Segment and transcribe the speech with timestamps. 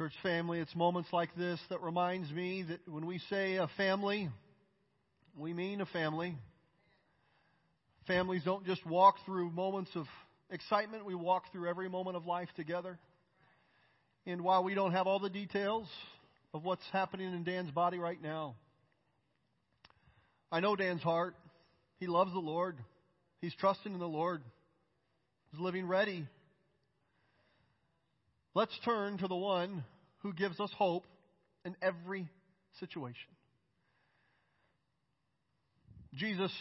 [0.00, 4.30] Church family, it's moments like this that reminds me that when we say a family,
[5.36, 6.38] we mean a family.
[8.06, 10.06] Families don't just walk through moments of
[10.48, 12.98] excitement, we walk through every moment of life together.
[14.24, 15.86] And while we don't have all the details
[16.54, 18.54] of what's happening in Dan's body right now,
[20.50, 21.34] I know Dan's heart.
[21.98, 22.78] He loves the Lord.
[23.42, 24.40] He's trusting in the Lord.
[25.52, 26.26] He's living ready
[28.54, 29.84] Let's turn to the one
[30.18, 31.06] who gives us hope
[31.64, 32.28] in every
[32.80, 33.30] situation.
[36.14, 36.52] Jesus'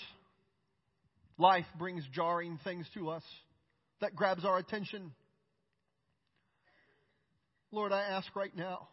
[1.38, 3.24] life brings jarring things to us
[4.02, 5.12] that grabs our attention.
[7.72, 8.88] Lord, I ask right now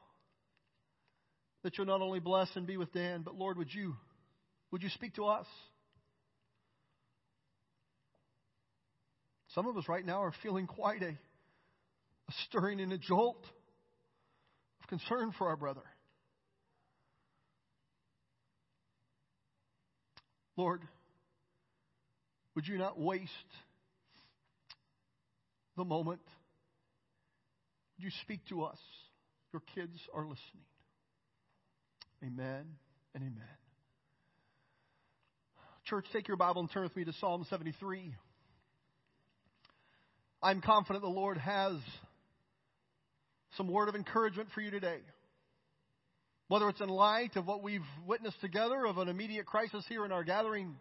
[1.63, 3.95] that you'll not only bless and be with Dan, but Lord, would you
[4.71, 5.47] would you speak to us?
[9.55, 11.17] Some of us right now are feeling quite a
[12.29, 13.45] a stirring and a jolt
[14.83, 15.83] of concern for our brother.
[20.57, 20.81] Lord,
[22.55, 23.31] would you not waste
[25.77, 26.23] the moment?
[27.97, 28.79] Would you speak to us?
[29.53, 30.65] Your kids are listening.
[32.25, 32.65] Amen
[33.15, 33.57] and amen.
[35.85, 38.15] Church, take your Bible and turn with me to Psalm 73.
[40.43, 41.77] I'm confident the Lord has
[43.57, 44.99] some word of encouragement for you today.
[46.49, 50.13] Whether it's in light of what we've witnessed together of an immediate crisis here in
[50.13, 50.77] our gathering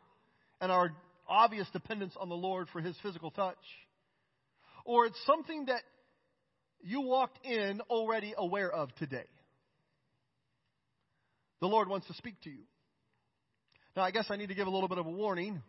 [0.62, 0.92] and our
[1.28, 3.58] obvious dependence on the Lord for His physical touch,
[4.86, 5.82] or it's something that
[6.82, 9.26] you walked in already aware of today.
[11.62, 12.64] The Lord wants to speak to you.
[13.96, 15.64] Now, I guess I need to give a little bit of a warning.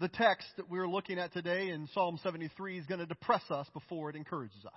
[0.00, 3.68] The text that we're looking at today in Psalm 73 is going to depress us
[3.72, 4.72] before it encourages us.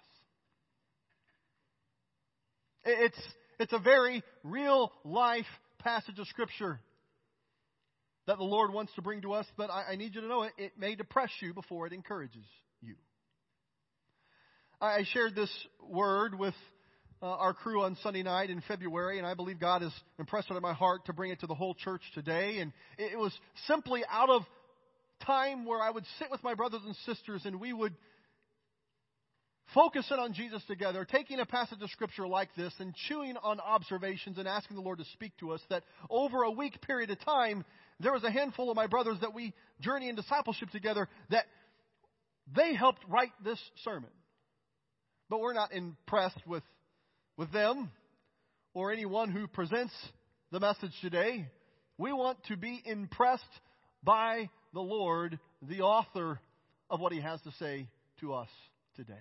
[2.86, 3.20] It's,
[3.59, 5.47] it's a very real life
[5.80, 6.80] passage of Scripture
[8.28, 10.44] that the Lord wants to bring to us, but I, I need you to know
[10.44, 12.46] it, it may depress you before it encourages
[12.81, 12.96] you.
[14.80, 16.53] I shared this word with
[17.22, 20.56] uh, our crew on Sunday night in February, and I believe God has impressed it
[20.56, 22.59] on my heart to bring it to the whole church today.
[22.59, 23.34] And it was
[23.66, 24.44] simply out of
[25.25, 27.94] time where I would sit with my brothers and sisters and we would
[29.73, 33.59] focus in on Jesus together, taking a passage of Scripture like this and chewing on
[33.59, 37.19] observations and asking the Lord to speak to us, that over a week period of
[37.19, 37.66] time,
[38.00, 41.45] there was a handful of my brothers that we journey in discipleship together that
[42.55, 44.09] they helped write this sermon.
[45.29, 46.63] But we're not impressed with,
[47.35, 47.91] with them
[48.73, 49.94] or anyone who presents
[50.51, 51.47] the message today.
[51.97, 53.44] We want to be impressed
[54.03, 56.40] by the Lord, the author
[56.88, 57.88] of what he has to say
[58.22, 58.48] to us
[58.96, 59.14] today.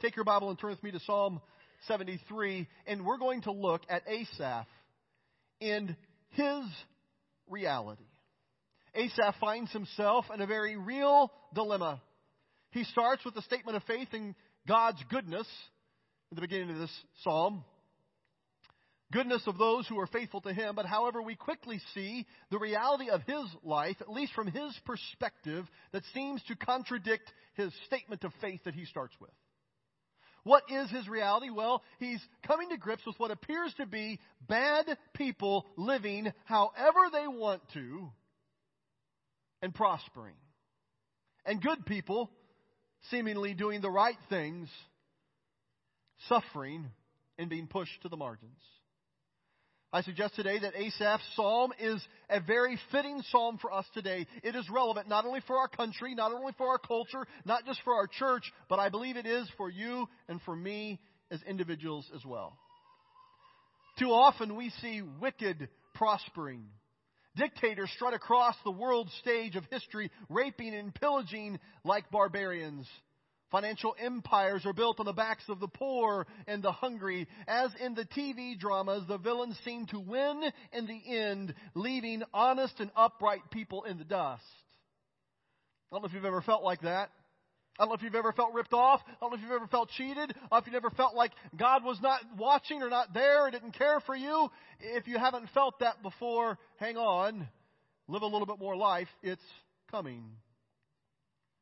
[0.00, 1.40] Take your Bible and turn with me to Psalm
[1.88, 4.64] 73, and we're going to look at Asaph
[5.60, 5.96] and
[6.28, 6.62] his
[7.50, 8.04] reality.
[8.94, 12.00] Asaph finds himself in a very real dilemma.
[12.70, 14.36] He starts with a statement of faith in
[14.68, 15.48] God's goodness
[16.30, 17.64] at the beginning of this psalm
[19.12, 23.08] goodness of those who are faithful to him, but however, we quickly see the reality
[23.08, 28.32] of his life, at least from his perspective, that seems to contradict his statement of
[28.40, 29.30] faith that he starts with.
[30.42, 31.50] What is his reality?
[31.50, 37.26] Well, he's coming to grips with what appears to be bad people living however they
[37.26, 38.12] want to
[39.60, 40.36] and prospering.
[41.44, 42.30] And good people
[43.10, 44.68] seemingly doing the right things,
[46.28, 46.86] suffering
[47.38, 48.60] and being pushed to the margins.
[49.96, 54.26] I suggest today that Asaph's psalm is a very fitting psalm for us today.
[54.42, 57.80] It is relevant not only for our country, not only for our culture, not just
[57.82, 62.04] for our church, but I believe it is for you and for me as individuals
[62.14, 62.58] as well.
[63.98, 66.64] Too often we see wicked prospering.
[67.34, 72.86] Dictators strut across the world stage of history, raping and pillaging like barbarians.
[73.50, 77.28] Financial empires are built on the backs of the poor and the hungry.
[77.46, 82.80] As in the TV dramas, the villains seem to win in the end, leaving honest
[82.80, 84.42] and upright people in the dust.
[85.90, 87.10] I don't know if you've ever felt like that.
[87.78, 89.00] I don't know if you've ever felt ripped off.
[89.06, 90.34] I don't know if you've ever felt cheated.
[90.50, 93.72] Or if you've ever felt like God was not watching or not there or didn't
[93.78, 94.48] care for you.
[94.80, 97.46] If you haven't felt that before, hang on.
[98.08, 99.08] Live a little bit more life.
[99.22, 99.42] It's
[99.90, 100.24] coming.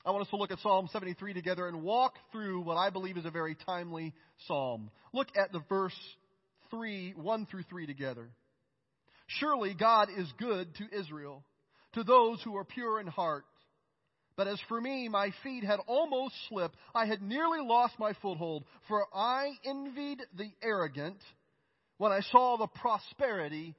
[0.07, 3.17] I want us to look at Psalm 73 together and walk through what I believe
[3.17, 4.13] is a very timely
[4.47, 4.91] psalm.
[5.15, 5.99] Look at the verse
[6.71, 8.29] 3, 1 through 3 together.
[9.27, 11.43] Surely God is good to Israel,
[11.95, 13.47] to those who are pure in heart.
[14.37, 16.77] But as for me, my feet had almost slipped.
[16.95, 21.17] I had nearly lost my foothold, for I envied the arrogant
[21.97, 23.75] when I saw the prosperity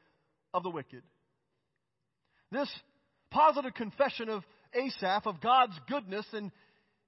[0.55, 1.03] of the wicked.
[2.51, 2.69] This
[3.29, 4.43] positive confession of
[4.75, 6.51] Asaph, of God's goodness and,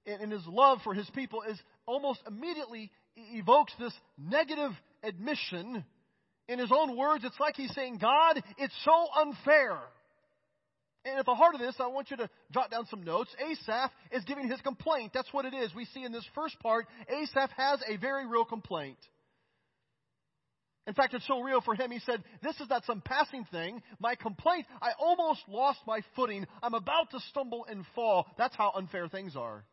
[0.06, 4.72] and his love for his people, is almost immediately evokes this negative
[5.02, 5.84] admission.
[6.48, 9.78] In his own words, it's like he's saying, God, it's so unfair.
[11.04, 13.30] And at the heart of this, I want you to jot down some notes.
[13.38, 15.12] Asaph is giving his complaint.
[15.14, 15.74] That's what it is.
[15.74, 18.98] We see in this first part, Asaph has a very real complaint.
[20.88, 23.82] In fact, it's so real for him, he said, This is not some passing thing.
[24.00, 26.46] My complaint, I almost lost my footing.
[26.62, 28.26] I'm about to stumble and fall.
[28.36, 29.64] That's how unfair things are.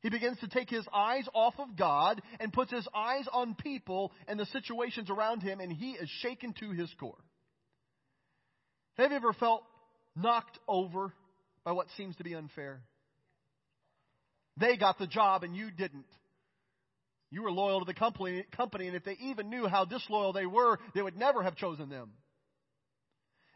[0.00, 4.12] He begins to take his eyes off of God and puts his eyes on people
[4.26, 7.22] and the situations around him, and he is shaken to his core.
[8.96, 9.62] Have you ever felt
[10.16, 11.12] knocked over
[11.64, 12.82] by what seems to be unfair.
[14.56, 16.06] They got the job and you didn't.
[17.34, 20.46] You were loyal to the company, company, and if they even knew how disloyal they
[20.46, 22.12] were, they would never have chosen them.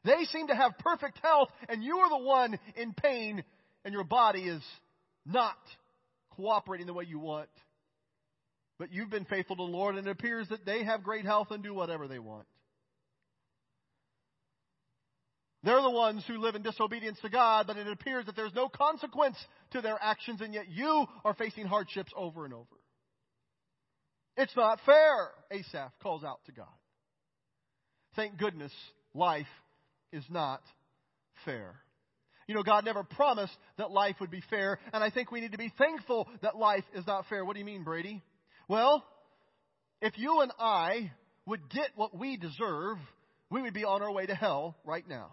[0.04, 3.44] They seem to have perfect health, and you are the one in pain,
[3.84, 4.64] and your body is
[5.24, 5.56] not
[6.30, 7.50] cooperating the way you want.
[8.80, 11.52] But you've been faithful to the Lord, and it appears that they have great health
[11.52, 12.48] and do whatever they want.
[15.62, 18.68] They're the ones who live in disobedience to God, but it appears that there's no
[18.68, 19.36] consequence
[19.70, 22.77] to their actions, and yet you are facing hardships over and over.
[24.38, 26.66] It's not fair, Asaph calls out to God.
[28.14, 28.72] Thank goodness
[29.12, 29.46] life
[30.12, 30.62] is not
[31.44, 31.74] fair.
[32.46, 35.52] You know, God never promised that life would be fair, and I think we need
[35.52, 37.44] to be thankful that life is not fair.
[37.44, 38.22] What do you mean, Brady?
[38.68, 39.04] Well,
[40.00, 41.10] if you and I
[41.44, 42.98] would get what we deserve,
[43.50, 45.32] we would be on our way to hell right now.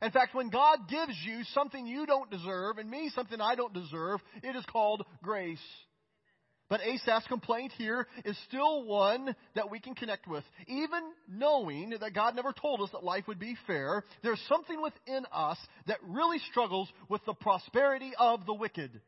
[0.00, 3.74] In fact, when God gives you something you don't deserve and me something I don't
[3.74, 5.58] deserve, it is called grace.
[6.70, 10.44] But Asaph's complaint here is still one that we can connect with.
[10.68, 15.26] Even knowing that God never told us that life would be fair, there's something within
[15.32, 15.58] us
[15.88, 19.00] that really struggles with the prosperity of the wicked.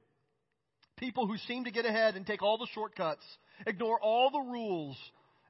[0.98, 3.24] People who seem to get ahead and take all the shortcuts,
[3.64, 4.96] ignore all the rules,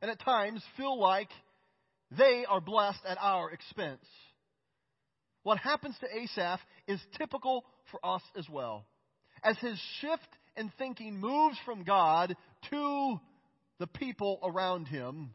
[0.03, 1.29] and at times feel like
[2.19, 4.05] they are blessed at our expense.
[5.45, 8.85] What happens to Asaph is typical for us as well.
[9.43, 12.37] As his shift in thinking moves from God
[12.71, 13.21] to
[13.79, 15.31] the people around him,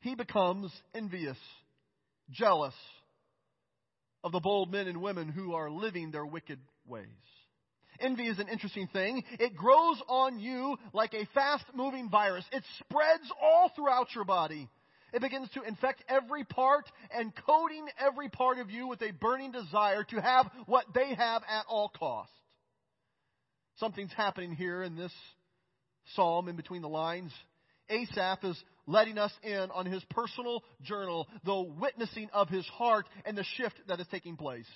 [0.00, 1.38] he becomes envious,
[2.30, 2.74] jealous
[4.22, 7.06] of the bold men and women who are living their wicked ways.
[8.00, 9.24] Envy is an interesting thing.
[9.40, 12.44] It grows on you like a fast moving virus.
[12.52, 14.68] It spreads all throughout your body.
[15.12, 19.52] It begins to infect every part and coating every part of you with a burning
[19.52, 22.30] desire to have what they have at all cost.
[23.78, 25.12] Something's happening here in this
[26.14, 27.32] psalm in between the lines.
[27.88, 33.36] Asaph is letting us in on his personal journal, the witnessing of his heart and
[33.36, 34.66] the shift that is taking place.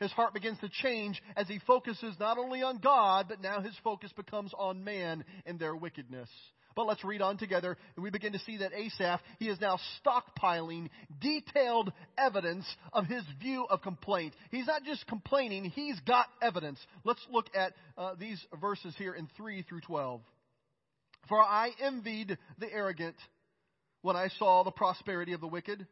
[0.00, 3.74] His heart begins to change as he focuses not only on God, but now his
[3.84, 6.28] focus becomes on man and their wickedness.
[6.74, 9.78] But let's read on together, and we begin to see that Asaph, he is now
[10.04, 10.88] stockpiling
[11.20, 14.34] detailed evidence of his view of complaint.
[14.50, 16.78] He's not just complaining, he's got evidence.
[17.04, 20.20] Let's look at uh, these verses here in 3 through 12.
[21.28, 23.16] For I envied the arrogant
[24.02, 25.86] when I saw the prosperity of the wicked.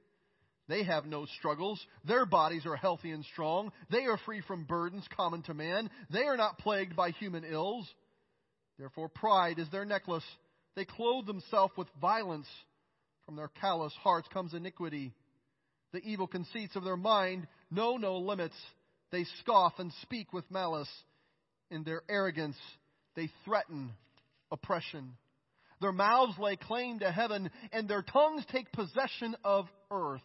[0.69, 1.85] They have no struggles.
[2.05, 3.73] Their bodies are healthy and strong.
[3.91, 5.91] They are free from burdens common to man.
[6.13, 7.89] They are not plagued by human ills.
[8.79, 10.25] Therefore, pride is their necklace
[10.77, 12.47] they clothe themselves with violence.
[13.27, 15.13] From their callous hearts comes iniquity.
[15.93, 18.57] The evil conceits of their mind know no limits.
[19.11, 20.91] They scoff and speak with malice.
[21.71, 22.57] In their arrogance,
[23.15, 23.93] they threaten
[24.51, 25.15] oppression.
[25.81, 30.21] Their mouths lay claim to heaven, and their tongues take possession of earth.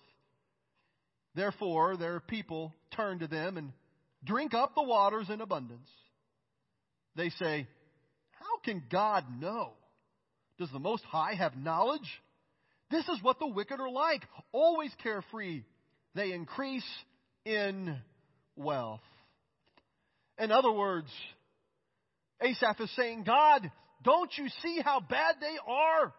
[1.33, 3.71] Therefore, their people turn to them and
[4.23, 5.89] drink up the waters in abundance.
[7.15, 7.67] They say,
[8.31, 9.73] How can God know?
[10.57, 12.09] Does the Most High have knowledge?
[12.91, 14.21] This is what the wicked are like,
[14.51, 15.63] always carefree.
[16.13, 16.87] They increase
[17.45, 17.97] in
[18.55, 19.01] wealth.
[20.37, 21.09] In other words,
[22.41, 23.69] Asaph is saying, God,
[24.03, 26.13] don't you see how bad they are?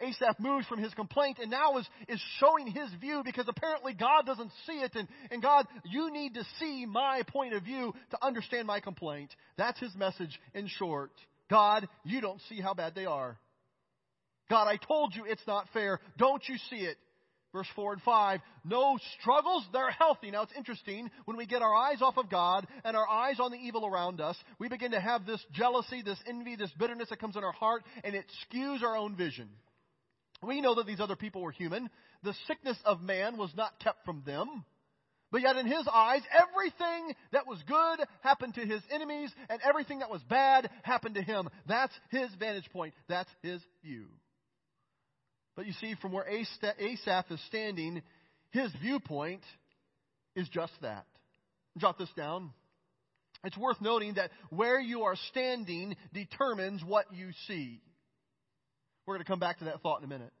[0.00, 4.26] Asaph moves from his complaint and now is, is showing his view because apparently God
[4.26, 4.92] doesn't see it.
[4.94, 9.34] And, and God, you need to see my point of view to understand my complaint.
[9.56, 11.10] That's his message in short.
[11.50, 13.38] God, you don't see how bad they are.
[14.50, 16.00] God, I told you it's not fair.
[16.16, 16.96] Don't you see it?
[17.52, 20.30] Verse 4 and 5, no struggles, they're healthy.
[20.30, 23.50] Now it's interesting, when we get our eyes off of God and our eyes on
[23.50, 27.20] the evil around us, we begin to have this jealousy, this envy, this bitterness that
[27.20, 29.48] comes in our heart, and it skews our own vision.
[30.42, 31.88] We know that these other people were human.
[32.22, 34.64] The sickness of man was not kept from them.
[35.32, 40.00] But yet in his eyes, everything that was good happened to his enemies, and everything
[40.00, 41.48] that was bad happened to him.
[41.66, 42.94] That's his vantage point.
[43.08, 44.06] That's his view.
[45.58, 48.00] But you see, from where Asaph is standing,
[48.52, 49.40] his viewpoint
[50.36, 51.04] is just that.
[51.78, 52.52] Jot this down.
[53.42, 57.80] It's worth noting that where you are standing determines what you see.
[59.04, 60.32] We're going to come back to that thought in a minute.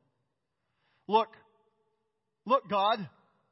[1.08, 1.30] Look,
[2.46, 3.00] look, God,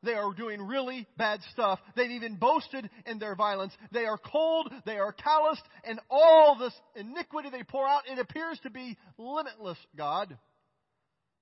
[0.05, 1.81] they are doing really bad stuff.
[1.97, 3.73] They've even boasted in their violence.
[3.91, 8.61] They are cold, they are calloused, and all this iniquity they pour out, it appears
[8.63, 10.39] to be limitless, God.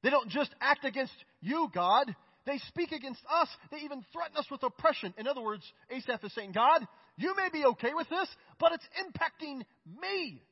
[0.04, 2.14] They don't just act against you, God.
[2.44, 3.48] They speak against us.
[3.70, 5.14] They even threaten us with oppression.
[5.16, 8.28] In other words, Asaph is saying, God, you may be okay with this,
[8.60, 9.62] but it's impacting
[10.00, 10.42] me.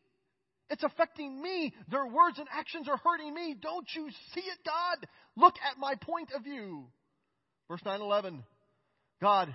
[0.71, 1.75] It's affecting me.
[1.91, 3.55] Their words and actions are hurting me.
[3.61, 5.07] Don't you see it, God?
[5.37, 6.87] Look at my point of view.
[7.69, 8.43] Verse 9 11.
[9.21, 9.55] God,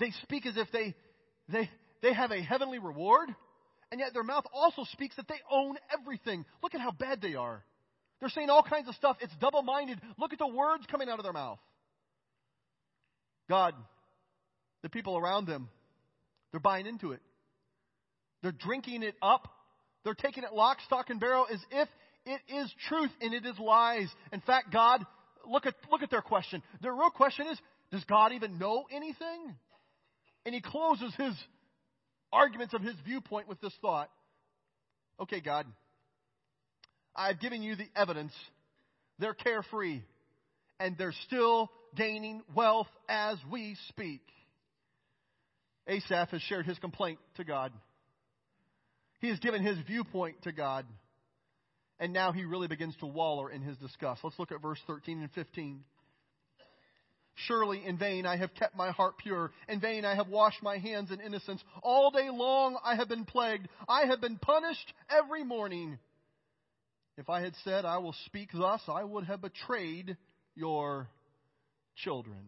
[0.00, 0.94] they speak as if they,
[1.50, 1.68] they,
[2.02, 3.28] they have a heavenly reward,
[3.92, 6.46] and yet their mouth also speaks that they own everything.
[6.62, 7.62] Look at how bad they are.
[8.20, 9.16] They're saying all kinds of stuff.
[9.20, 10.00] It's double minded.
[10.18, 11.58] Look at the words coming out of their mouth.
[13.48, 13.74] God,
[14.82, 15.68] the people around them,
[16.50, 17.20] they're buying into it.
[18.42, 19.48] They're drinking it up.
[20.04, 21.88] They're taking it lock, stock, and barrel as if
[22.24, 24.08] it is truth and it is lies.
[24.32, 25.04] In fact, God,
[25.46, 26.62] look at, look at their question.
[26.82, 27.58] Their real question is,
[27.90, 29.56] does God even know anything?
[30.44, 31.34] And he closes his
[32.32, 34.10] arguments of his viewpoint with this thought.
[35.20, 35.66] Okay, God,
[37.18, 38.32] I've given you the evidence.
[39.18, 40.02] They're carefree,
[40.78, 44.22] and they're still gaining wealth as we speak.
[45.88, 47.72] Asaph has shared his complaint to God.
[49.20, 50.86] He has given his viewpoint to God.
[51.98, 54.22] And now he really begins to waller in his disgust.
[54.22, 55.80] Let's look at verse 13 and 15.
[57.46, 59.50] Surely in vain I have kept my heart pure.
[59.68, 61.60] In vain I have washed my hands in innocence.
[61.82, 63.68] All day long I have been plagued.
[63.88, 65.98] I have been punished every morning.
[67.18, 70.16] If I had said, I will speak thus, I would have betrayed
[70.54, 71.08] your
[71.96, 72.38] children.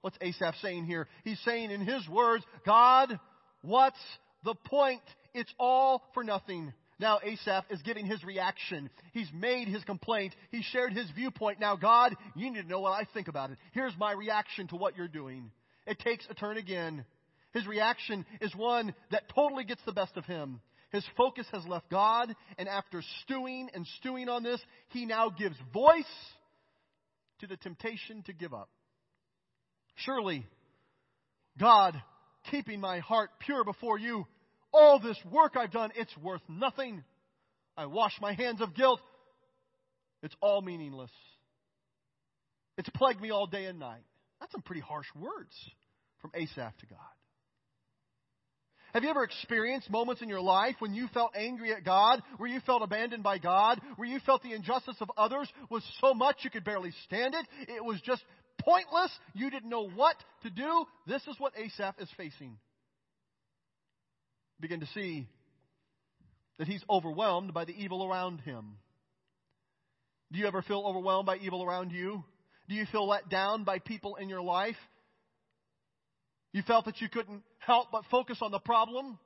[0.00, 1.08] What's Asaph saying here?
[1.24, 3.18] He's saying in his words, God,
[3.62, 3.98] what's
[4.44, 5.02] the point?
[5.34, 6.72] It's all for nothing.
[7.00, 8.90] Now Asaph is giving his reaction.
[9.12, 10.36] He's made his complaint.
[10.52, 11.58] He shared his viewpoint.
[11.58, 13.58] Now, God, you need to know what I think about it.
[13.72, 15.50] Here's my reaction to what you're doing.
[15.84, 17.04] It takes a turn again.
[17.52, 20.60] His reaction is one that totally gets the best of him.
[20.96, 25.54] His focus has left God, and after stewing and stewing on this, he now gives
[25.70, 26.04] voice
[27.40, 28.70] to the temptation to give up.
[29.96, 30.46] Surely,
[31.60, 32.02] God,
[32.50, 34.26] keeping my heart pure before you,
[34.72, 37.04] all this work I've done, it's worth nothing.
[37.76, 39.02] I wash my hands of guilt.
[40.22, 41.10] It's all meaningless.
[42.78, 44.04] It's plagued me all day and night.
[44.40, 45.52] That's some pretty harsh words
[46.22, 46.98] from Asaph to God.
[48.96, 52.48] Have you ever experienced moments in your life when you felt angry at God, where
[52.48, 56.36] you felt abandoned by God, where you felt the injustice of others was so much
[56.44, 57.46] you could barely stand it?
[57.70, 58.24] It was just
[58.58, 59.10] pointless.
[59.34, 60.86] You didn't know what to do.
[61.06, 62.56] This is what Asaph is facing.
[64.60, 65.28] Begin to see
[66.58, 68.78] that he's overwhelmed by the evil around him.
[70.32, 72.24] Do you ever feel overwhelmed by evil around you?
[72.66, 74.76] Do you feel let down by people in your life?
[76.56, 79.18] You felt that you couldn't help but focus on the problem.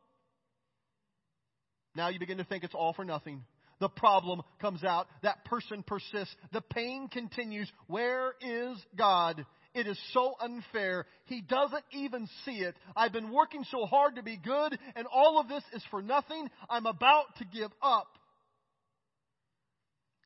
[1.94, 3.44] Now you begin to think it's all for nothing.
[3.78, 5.06] The problem comes out.
[5.22, 6.34] That person persists.
[6.52, 7.70] The pain continues.
[7.86, 9.46] Where is God?
[9.74, 11.06] It is so unfair.
[11.26, 12.74] He doesn't even see it.
[12.96, 16.50] I've been working so hard to be good, and all of this is for nothing.
[16.68, 18.08] I'm about to give up.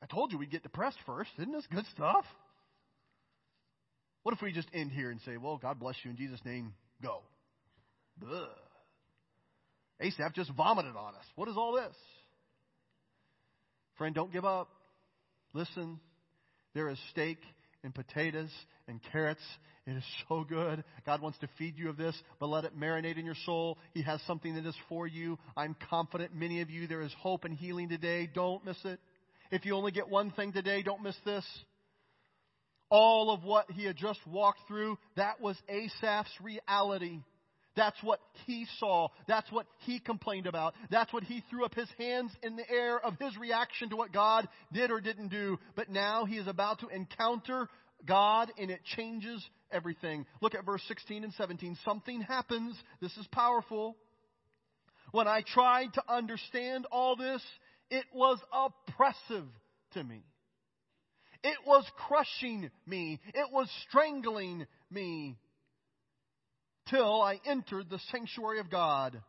[0.03, 1.29] I told you we'd get depressed first.
[1.39, 2.25] Isn't this good stuff?
[4.23, 6.73] What if we just end here and say, Well, God bless you in Jesus' name,
[7.05, 7.23] go?
[8.23, 8.49] Ugh.
[10.01, 11.25] Asaph just vomited on us.
[11.37, 11.95] What is all this?
[13.97, 14.69] Friend, don't give up.
[15.53, 16.01] Listen,
[16.75, 17.39] there is steak
[17.85, 18.51] and potatoes
[18.89, 19.43] and carrots.
[19.87, 20.83] It is so good.
[21.07, 23.79] God wants to feed you of this, but let it marinate in your soul.
[23.93, 25.39] He has something that is for you.
[25.57, 28.29] I'm confident many of you there is hope and healing today.
[28.33, 28.99] Don't miss it.
[29.51, 31.45] If you only get one thing today, don't miss this.
[32.91, 37.21] All of what he had just walked through, that was Asaph's reality.
[37.77, 39.09] That's what he saw.
[39.27, 40.75] That's what he complained about.
[40.91, 44.13] That's what he threw up his hands in the air of his reaction to what
[44.13, 45.59] God did or didn't do.
[45.75, 47.69] But now he is about to encounter
[48.07, 50.27] God and it changes everything.
[50.41, 51.77] Look at verse 16 and 17.
[51.85, 52.77] Something happens.
[53.01, 53.97] This is powerful.
[55.11, 57.43] When I tried to understand all this,
[57.91, 59.47] it was oppressive
[59.93, 60.23] to me.
[61.45, 63.21] It was crushing me.
[63.35, 65.37] It was strangling me
[66.89, 69.21] till I entered the sanctuary of God.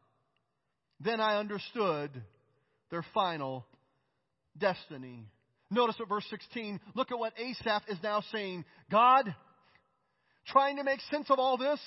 [1.01, 2.09] Then I understood
[2.89, 3.65] their final
[4.57, 5.27] destiny.
[5.69, 8.63] Notice at verse 16, look at what Asaph is now saying.
[8.89, 9.35] God,
[10.47, 11.81] trying to make sense of all this,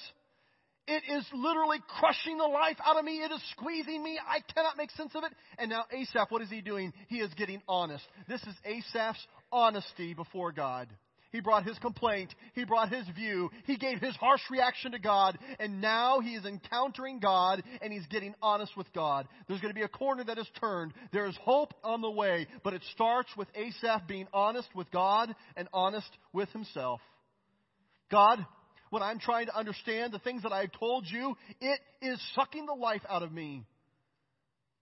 [0.88, 3.18] it is literally crushing the life out of me.
[3.18, 4.18] It is squeezing me.
[4.26, 5.32] I cannot make sense of it.
[5.58, 6.94] And now Asaph, what is he doing?
[7.08, 8.04] He is getting honest.
[8.26, 10.88] This is Asaph's honesty before God.
[11.30, 12.34] He brought his complaint.
[12.54, 13.50] He brought his view.
[13.64, 15.38] He gave his harsh reaction to God.
[15.58, 19.28] And now he is encountering God and he's getting honest with God.
[19.46, 20.94] There's going to be a corner that is turned.
[21.12, 25.34] There is hope on the way, but it starts with Asaph being honest with God
[25.56, 27.00] and honest with himself.
[28.10, 28.44] God,
[28.90, 32.72] when I'm trying to understand the things that I've told you, it is sucking the
[32.72, 33.66] life out of me.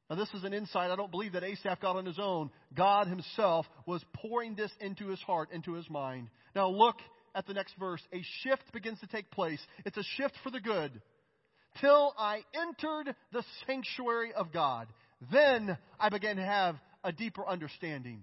[0.08, 2.50] Now, this is an insight I don't believe that Asaph got on his own.
[2.74, 6.28] God himself was pouring this into his heart, into his mind.
[6.54, 6.96] Now, look
[7.34, 8.02] at the next verse.
[8.12, 9.60] A shift begins to take place.
[9.84, 10.92] It's a shift for the good.
[11.80, 14.86] Till I entered the sanctuary of God.
[15.32, 18.22] Then I began to have a deeper understanding.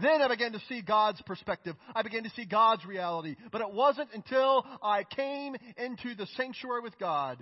[0.00, 1.76] Then I began to see God's perspective.
[1.94, 3.36] I began to see God's reality.
[3.52, 7.38] But it wasn't until I came into the sanctuary with God.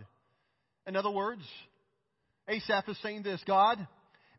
[0.87, 1.43] In other words,
[2.49, 3.87] Asaph is saying this God,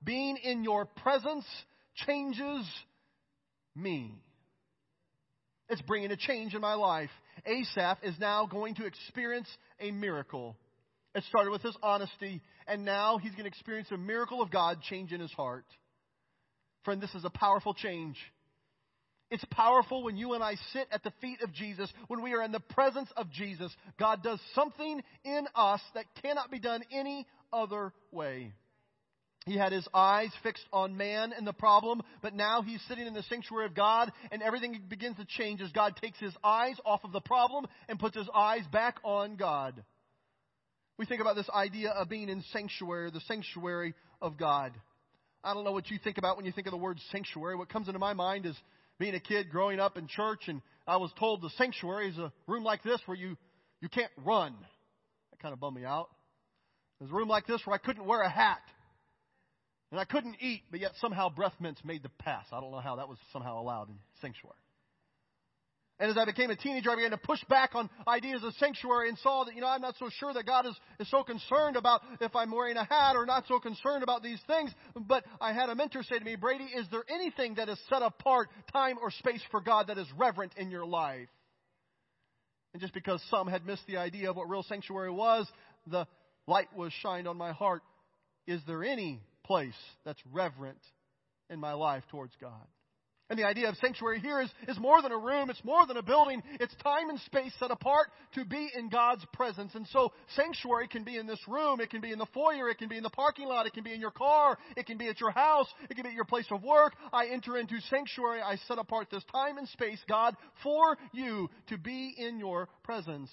[0.03, 1.45] being in your presence
[2.05, 2.69] changes
[3.75, 4.13] me.
[5.69, 7.09] It's bringing a change in my life.
[7.45, 9.47] Asaph is now going to experience
[9.79, 10.55] a miracle.
[11.15, 14.81] It started with his honesty, and now he's going to experience a miracle of God
[14.81, 15.65] change in his heart.
[16.83, 18.17] Friend, this is a powerful change.
[19.31, 22.43] It's powerful when you and I sit at the feet of Jesus, when we are
[22.43, 23.75] in the presence of Jesus.
[23.97, 28.53] God does something in us that cannot be done any other way.
[29.45, 33.13] He had his eyes fixed on man and the problem, but now he's sitting in
[33.13, 37.03] the sanctuary of God and everything begins to change as God takes his eyes off
[37.03, 39.83] of the problem and puts his eyes back on God.
[40.97, 44.73] We think about this idea of being in sanctuary, the sanctuary of God.
[45.43, 47.55] I don't know what you think about when you think of the word sanctuary.
[47.55, 48.55] What comes into my mind is
[48.97, 52.31] being a kid growing up in church and I was told the sanctuary is a
[52.47, 53.37] room like this where you,
[53.79, 54.55] you can't run.
[55.31, 56.09] That kind of bummed me out.
[56.99, 58.61] There's a room like this where I couldn't wear a hat.
[59.91, 62.45] And I couldn't eat, but yet somehow breath mints made the pass.
[62.51, 64.57] I don't know how that was somehow allowed in sanctuary.
[65.97, 69.07] And as I became a teenager, I began to push back on ideas of sanctuary
[69.07, 71.77] and saw that, you know, I'm not so sure that God is, is so concerned
[71.77, 74.71] about if I'm wearing a hat or not so concerned about these things.
[74.93, 78.01] But I had a mentor say to me, Brady, is there anything that is set
[78.01, 81.29] apart, time or space for God that is reverent in your life?
[82.73, 85.47] And just because some had missed the idea of what real sanctuary was,
[85.87, 86.05] the
[86.47, 87.81] light was shined on my heart.
[88.47, 89.73] Is there any place
[90.05, 90.81] that's reverent
[91.49, 92.67] in my life towards God?
[93.27, 95.97] And the idea of sanctuary here is, is more than a room, it's more than
[95.97, 99.73] a building, it's time and space set apart to be in God's presence.
[99.73, 102.77] And so sanctuary can be in this room, it can be in the foyer, it
[102.77, 105.07] can be in the parking lot, it can be in your car, it can be
[105.07, 106.93] at your house, it can be at your place of work.
[107.11, 111.79] I enter into sanctuary, I set apart this time and space, God, for you to
[111.79, 113.31] be in your presence.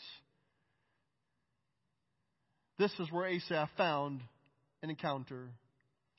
[2.82, 4.22] This is where Asaph found
[4.82, 5.50] an encounter.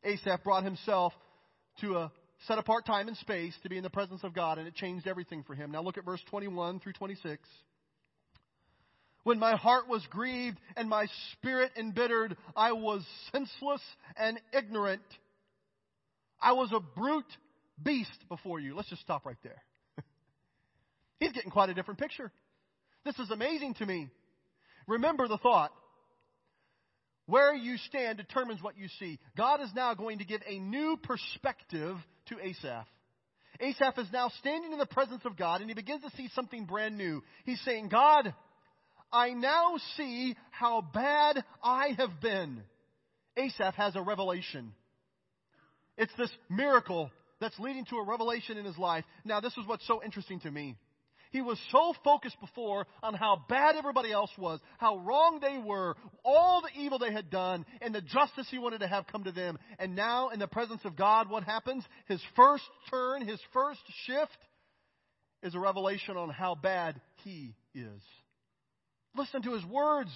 [0.02, 1.12] Asaph brought himself
[1.82, 2.12] to a
[2.47, 5.06] set apart time and space to be in the presence of God, and it changed
[5.06, 5.71] everything for him.
[5.71, 7.41] Now look at verse 21 through 26.
[9.23, 13.82] When my heart was grieved and my spirit embittered, I was senseless
[14.15, 15.02] and ignorant.
[16.41, 17.26] I was a brute
[17.84, 18.73] beast before you.
[18.73, 19.62] Let's just stop right there.
[21.19, 22.32] He's getting quite a different picture.
[23.04, 24.08] This is amazing to me.
[24.88, 25.73] Remember the thought
[27.25, 29.19] where you stand determines what you see.
[29.38, 32.86] God is now going to give a new perspective to Asaph.
[33.59, 36.65] Asaph is now standing in the presence of God and he begins to see something
[36.65, 37.21] brand new.
[37.45, 38.33] He's saying, God,
[39.12, 42.63] I now see how bad I have been.
[43.38, 44.73] Asaph has a revelation.
[45.97, 49.05] It's this miracle that's leading to a revelation in his life.
[49.23, 50.75] Now, this is what's so interesting to me.
[51.34, 55.96] He was so focused before on how bad everybody else was, how wrong they were,
[56.24, 59.32] all the evil they had done, and the justice he wanted to have come to
[59.32, 59.58] them.
[59.80, 61.84] And now, in the presence of God, what happens?
[62.06, 64.38] His first turn, his first shift,
[65.41, 68.02] is a revelation on how bad he is.
[69.17, 70.12] Listen to his words.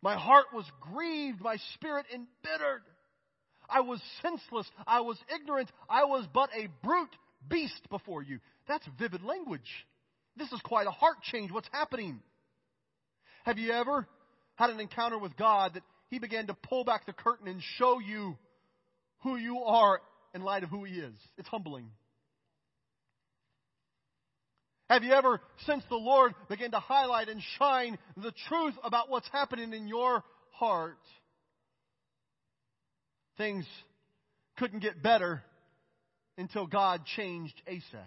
[0.00, 2.82] My heart was grieved, my spirit embittered.
[3.68, 4.70] I was senseless.
[4.86, 5.72] I was ignorant.
[5.90, 7.16] I was but a brute
[7.48, 8.38] beast before you.
[8.68, 9.68] That's vivid language.
[10.36, 11.50] This is quite a heart change.
[11.50, 12.20] What's happening?
[13.44, 14.06] Have you ever
[14.56, 17.98] had an encounter with God that He began to pull back the curtain and show
[17.98, 18.36] you
[19.22, 20.00] who you are
[20.34, 21.14] in light of who He is?
[21.38, 21.90] It's humbling.
[24.88, 29.28] Have you ever since the Lord began to highlight and shine the truth about what's
[29.32, 30.22] happening in your
[30.52, 30.98] heart?
[33.36, 33.66] Things
[34.58, 35.42] couldn't get better
[36.38, 38.06] until God changed Asaph.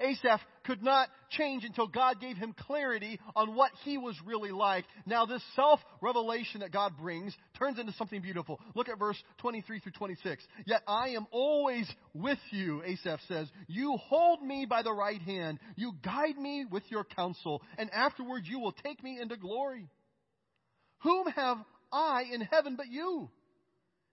[0.00, 4.84] Asaph could not change until God gave him clarity on what he was really like.
[5.06, 8.60] Now, this self revelation that God brings turns into something beautiful.
[8.74, 10.44] Look at verse 23 through 26.
[10.66, 13.48] Yet I am always with you, Asaph says.
[13.66, 15.58] You hold me by the right hand.
[15.76, 19.88] You guide me with your counsel, and afterwards you will take me into glory.
[21.02, 21.58] Whom have
[21.92, 23.30] I in heaven but you?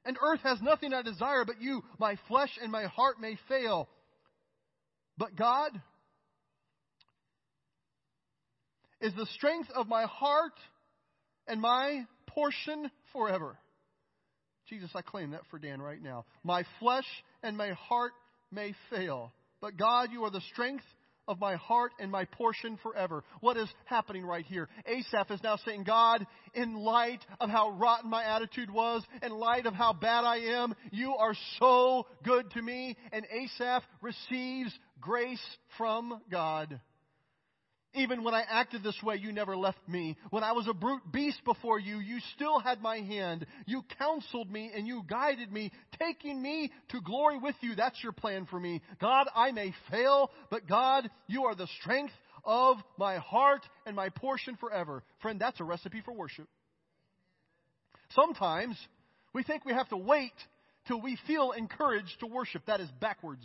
[0.06, 1.84] And earth has nothing I desire but you.
[2.00, 3.90] My flesh and my heart may fail
[5.18, 5.72] but God
[9.02, 10.54] is the strength of my heart
[11.48, 13.58] and my portion forever.
[14.68, 16.26] Jesus, I claim that for Dan right now.
[16.44, 17.06] My flesh
[17.44, 18.14] and my heart
[18.52, 20.84] may fail, but God, you are the strength
[21.28, 23.24] of my heart and my portion forever.
[23.42, 24.70] What is happening right here?
[24.86, 29.66] Asaph is now saying, God, in light of how rotten my attitude was, in light
[29.66, 32.96] of how bad I am, you are so good to me.
[33.12, 35.44] And Asaph receives grace
[35.78, 36.80] from God.
[37.96, 40.18] Even when I acted this way, you never left me.
[40.30, 43.46] When I was a brute beast before you, you still had my hand.
[43.66, 47.76] You counseled me and you guided me, taking me to glory with you.
[47.76, 48.82] That's your plan for me.
[49.00, 54.10] God, I may fail, but God, you are the strength of my heart and my
[54.10, 55.04] portion forever.
[55.22, 56.48] Friend, that's a recipe for worship.
[58.12, 58.78] Sometimes
[59.34, 60.34] we think we have to wait
[60.88, 62.66] till we feel encouraged to worship.
[62.68, 63.44] That is backwards.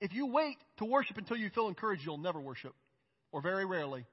[0.00, 2.74] If you wait to worship until you feel encouraged, you'll never worship
[3.34, 4.06] or very rarely.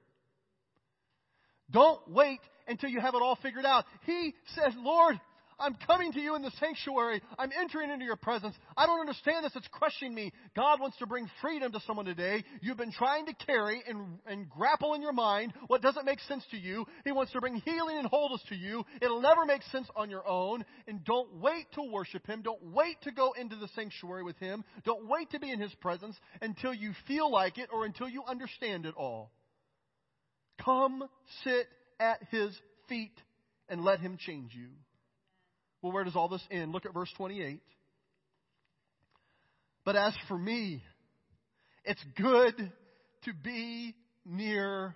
[1.70, 3.84] Don't wait until you have it all figured out.
[4.04, 5.18] He says, Lord,
[5.62, 7.22] I'm coming to you in the sanctuary.
[7.38, 8.54] I'm entering into your presence.
[8.76, 9.52] I don't understand this.
[9.54, 10.32] It's crushing me.
[10.56, 12.44] God wants to bring freedom to someone today.
[12.60, 16.44] You've been trying to carry and, and grapple in your mind what doesn't make sense
[16.50, 16.84] to you.
[17.04, 18.84] He wants to bring healing and wholeness to you.
[19.00, 20.64] It'll never make sense on your own.
[20.88, 22.42] And don't wait to worship Him.
[22.42, 24.64] Don't wait to go into the sanctuary with Him.
[24.84, 28.24] Don't wait to be in His presence until you feel like it or until you
[28.26, 29.30] understand it all.
[30.64, 31.04] Come
[31.44, 31.66] sit
[32.00, 32.56] at His
[32.88, 33.18] feet
[33.68, 34.68] and let Him change you.
[35.82, 36.72] Well, where does all this end?
[36.72, 37.60] Look at verse 28.
[39.84, 40.82] But as for me,
[41.84, 42.54] it's good
[43.24, 44.94] to be near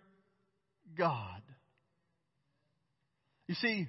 [0.96, 1.42] God.
[3.48, 3.88] You see,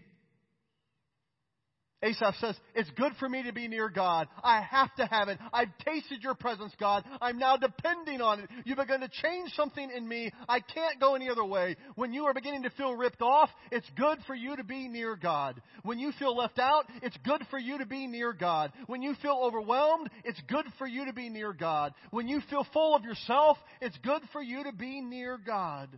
[2.04, 4.28] Asaph says, It's good for me to be near God.
[4.44, 5.40] I have to have it.
[5.52, 7.04] I've tasted your presence, God.
[7.20, 8.50] I'm now depending on it.
[8.66, 10.32] You've begun to change something in me.
[10.48, 11.76] I can't go any other way.
[11.96, 15.16] When you are beginning to feel ripped off, it's good for you to be near
[15.16, 15.60] God.
[15.82, 18.74] When you feel left out, it's good for you to be near God.
[18.86, 21.94] When you feel overwhelmed, it's good for you to be near God.
[22.12, 25.90] When you feel full of yourself, it's good for you to be near God.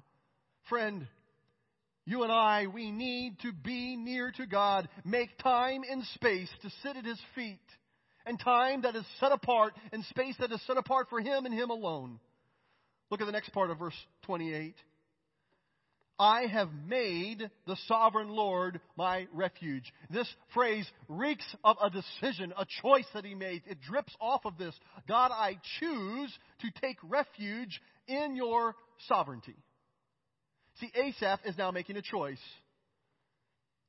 [0.70, 1.06] Friend,
[2.10, 4.90] you and I, we need to be near to God.
[5.06, 7.60] Make time and space to sit at His feet.
[8.26, 11.54] And time that is set apart and space that is set apart for Him and
[11.54, 12.20] Him alone.
[13.12, 14.74] Look at the next part of verse 28.
[16.18, 19.94] I have made the sovereign Lord my refuge.
[20.10, 23.62] This phrase reeks of a decision, a choice that he made.
[23.68, 24.76] It drips off of this.
[25.08, 28.76] God, I choose to take refuge in your
[29.08, 29.56] sovereignty.
[30.80, 32.40] See, Asaph is now making a choice.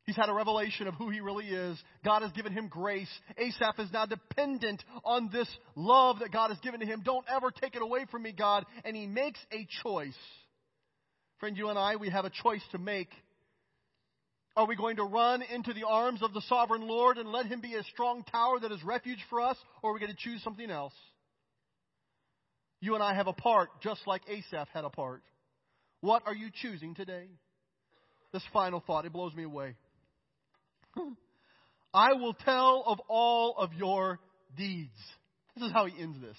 [0.06, 1.78] He's had a revelation of who he really is.
[2.04, 3.10] God has given him grace.
[3.38, 7.02] Asaph is now dependent on this love that God has given to him.
[7.04, 8.64] Don't ever take it away from me, God.
[8.84, 10.16] And he makes a choice.
[11.38, 13.08] Friend, you and I, we have a choice to make.
[14.56, 17.60] Are we going to run into the arms of the sovereign Lord and let him
[17.60, 20.42] be a strong tower that is refuge for us, or are we going to choose
[20.42, 20.94] something else?
[22.80, 25.22] You and I have a part, just like Asaph had a part.
[26.00, 27.26] What are you choosing today?
[28.32, 29.74] This final thought, it blows me away.
[31.92, 34.20] I will tell of all of your
[34.56, 34.96] deeds.
[35.56, 36.36] This is how he ends this.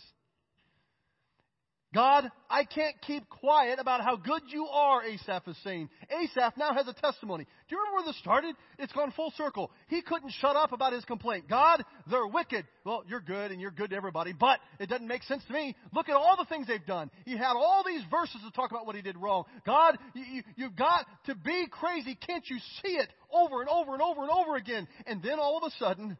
[1.94, 5.90] God, I can't keep quiet about how good you are, Asaph is saying.
[6.10, 7.44] Asaph now has a testimony.
[7.44, 8.56] Do you remember where this started?
[8.80, 9.72] It's gone full circle.
[9.90, 11.50] He couldn't shut up about his complaint.
[11.50, 12.66] God, they're wicked.
[12.86, 15.76] Well, you're good and you're good to everybody, but it doesn't make sense to me.
[15.94, 17.12] Look at all the things they've done.
[17.26, 19.44] He had all these verses to talk about what he did wrong.
[19.66, 22.18] God, you, you've got to be crazy.
[22.26, 24.88] Can't you see it over and over and over and over again?
[25.06, 26.18] And then all of a sudden,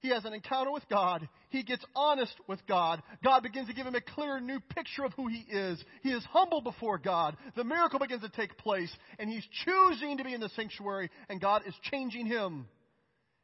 [0.00, 1.28] He has an encounter with God.
[1.50, 3.02] He gets honest with God.
[3.22, 5.82] God begins to give him a clear new picture of who he is.
[6.02, 7.36] He is humble before God.
[7.54, 11.40] The miracle begins to take place, and he's choosing to be in the sanctuary, and
[11.40, 12.66] God is changing him.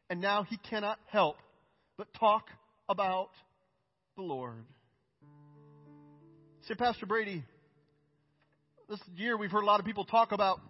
[0.09, 1.37] And now he cannot help
[1.99, 2.47] but talk
[2.89, 3.31] about
[4.17, 4.65] the Lord.
[6.69, 7.45] Say, Pastor Brady,
[8.89, 10.61] this year we've heard a lot of people talk about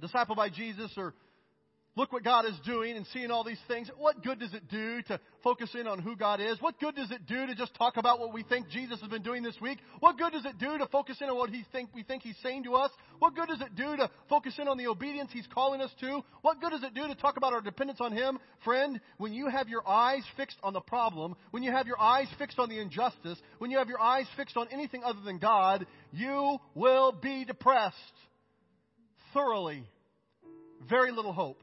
[0.00, 1.14] disciple by Jesus or
[1.94, 3.90] look what God is doing and seeing all these things.
[3.98, 6.60] What good does it do to focus in on who God is?
[6.60, 9.22] What good does it do to just talk about what we think Jesus has been
[9.22, 9.78] doing this week?
[10.00, 12.36] What good does it do to focus in on what he think, we think he's
[12.42, 12.90] saying to us?
[13.18, 16.22] What good does it do to focus in on the obedience he's calling us to?
[16.40, 18.38] What good does it do to talk about our dependence on him?
[18.64, 22.28] Friend, when you have your eyes fixed on the problem, when you have your eyes
[22.38, 25.86] fixed on the injustice, when you have your eyes fixed on anything other than God,
[26.12, 27.96] you will be depressed
[29.34, 29.84] thoroughly.
[30.88, 31.58] Very little hope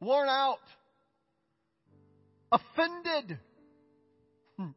[0.00, 0.58] worn out,
[2.50, 3.38] offended.
[4.58, 4.70] Hmm.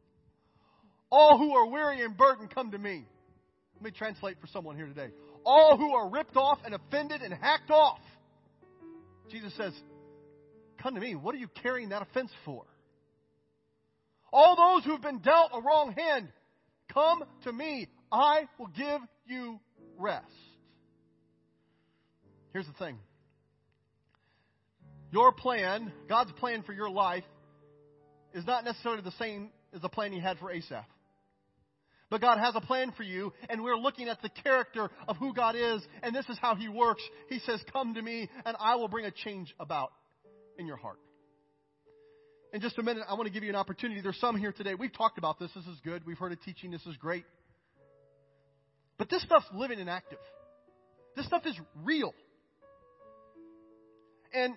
[1.10, 3.04] All who are weary and burdened come to me.
[3.74, 5.10] Let me translate for someone here today.
[5.44, 7.98] All who are ripped off and offended and hacked off.
[9.30, 9.72] Jesus says,
[10.82, 11.14] Come to me.
[11.14, 12.64] What are you carrying that offense for?
[14.32, 16.28] All those who've been dealt a wrong hand,
[16.92, 17.88] come to me.
[18.10, 19.60] I will give you
[19.96, 20.26] rest.
[22.52, 22.98] Here's the thing
[25.14, 27.22] your plan, God's plan for your life,
[28.34, 30.84] is not necessarily the same as the plan He had for Asaph.
[32.10, 35.32] But God has a plan for you, and we're looking at the character of who
[35.32, 37.02] God is, and this is how He works.
[37.28, 39.92] He says, Come to me, and I will bring a change about
[40.58, 40.98] in your heart.
[42.52, 44.00] In just a minute, I want to give you an opportunity.
[44.00, 44.74] There's some here today.
[44.74, 45.50] We've talked about this.
[45.54, 46.04] This is good.
[46.04, 46.72] We've heard a teaching.
[46.72, 47.24] This is great.
[48.98, 50.18] But this stuff's living and active.
[51.14, 52.12] This stuff is real.
[54.32, 54.54] And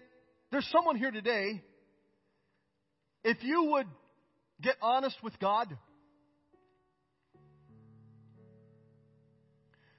[0.51, 1.61] there's someone here today,
[3.23, 3.87] if you would
[4.61, 5.67] get honest with God,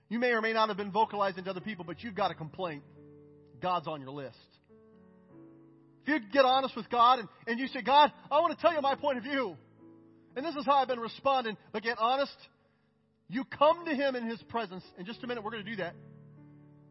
[0.09, 2.35] you may or may not have been vocalizing to other people, but you've got a
[2.35, 2.83] complaint.
[3.61, 4.37] God's on your list.
[6.03, 8.73] If you get honest with God and, and you say, God, I want to tell
[8.73, 9.57] you my point of view,
[10.37, 12.37] and this is how I've been responding, but get honest,
[13.29, 14.85] you come to Him in His presence.
[14.99, 15.95] In just a minute, we're going to do that.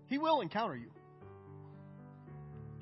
[0.08, 0.91] He will encounter you.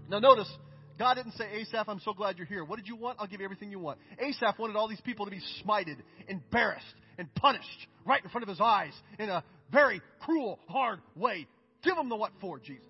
[0.10, 0.52] Now, notice,
[0.98, 2.64] God didn't say, Asaph, I'm so glad you're here.
[2.64, 3.18] What did you want?
[3.20, 4.00] I'll give you everything you want.
[4.18, 6.86] Asaph wanted all these people to be smited, embarrassed,
[7.18, 11.48] and punished right in front of his eyes in a very cruel, hard way.
[11.84, 12.84] Give them the what for, Jesus.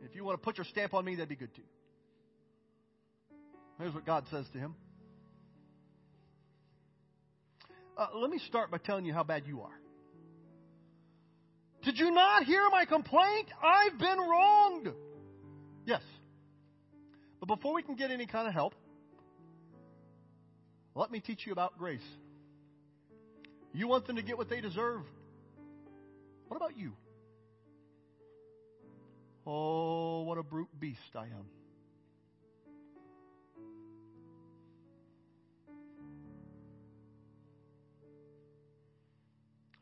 [0.00, 1.62] If you want to put your stamp on me, that'd be good too.
[3.78, 4.74] Here's what God says to him.
[7.96, 9.80] Uh, let me start by telling you how bad you are.
[11.82, 13.48] Did you not hear my complaint?
[13.62, 14.88] I've been wronged.
[15.84, 16.02] Yes.
[17.48, 18.74] But before we can get any kind of help,
[20.94, 22.04] let me teach you about grace.
[23.72, 25.00] You want them to get what they deserve.
[26.48, 26.92] What about you?
[29.46, 31.46] Oh, what a brute beast I am.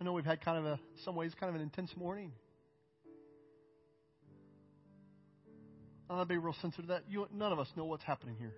[0.00, 2.30] I know we've had kind of a, some ways, kind of an intense morning.
[6.08, 7.02] To be real sensitive to that.
[7.08, 8.54] You, none of us know what's happening here.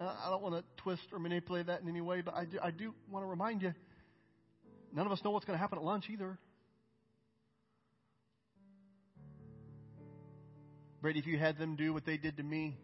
[0.00, 2.70] I don't want to twist or manipulate that in any way, but I do, I
[2.70, 3.72] do want to remind you
[4.92, 6.38] none of us know what's going to happen at lunch either.
[11.00, 12.76] Brady, if you had them do what they did to me,